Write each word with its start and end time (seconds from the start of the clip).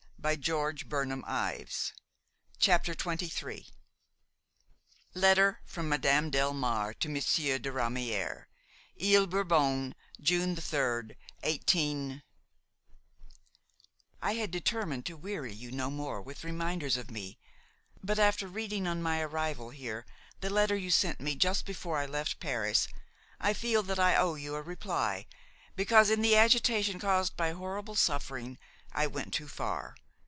replied 0.23 0.47
Ralph, 0.47 0.77
straining 0.81 1.21
her 1.23 1.65
to 2.59 2.85
his 2.85 2.93
heart. 2.93 3.21
XXIII 3.25 3.65
LETTER 5.15 5.61
FROM 5.65 5.89
MADAME 5.89 6.29
DELMARE 6.29 6.93
TO 6.93 7.09
MONSIEUR 7.09 7.57
DE 7.57 7.71
RAMIÈRE 7.71 8.45
"Ile 9.01 9.25
Bourbon, 9.25 9.95
June 10.19 10.55
3d, 10.55 11.15
18— 11.43 12.21
"I 14.21 14.33
had 14.33 14.51
determined 14.51 15.07
to 15.07 15.17
weary 15.17 15.53
you 15.53 15.71
no 15.71 15.89
more 15.89 16.21
with 16.21 16.43
reminders 16.43 16.97
of 16.97 17.09
me; 17.09 17.39
but, 18.03 18.19
after 18.19 18.45
reading 18.47 18.85
on 18.85 19.01
my 19.01 19.21
arrival 19.21 19.71
here 19.71 20.05
the 20.39 20.51
letter 20.51 20.75
you 20.75 20.91
sent 20.91 21.19
me 21.19 21.33
just 21.33 21.65
before 21.65 21.97
I 21.97 22.05
left 22.05 22.39
Paris, 22.39 22.87
I 23.39 23.53
feel 23.55 23.81
that 23.83 23.97
I 23.99 24.15
owe 24.15 24.35
you 24.35 24.53
a 24.53 24.61
reply 24.61 25.25
because, 25.75 26.11
in 26.11 26.21
the 26.21 26.35
agitation 26.35 26.99
caused 26.99 27.35
by 27.35 27.53
horrible 27.53 27.95
suffering, 27.95 28.59
I 28.93 29.07
went 29.07 29.33
too 29.33 29.47
far. 29.47 29.95